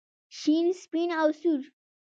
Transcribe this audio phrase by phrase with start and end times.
[0.37, 1.61] شین سپین او سور.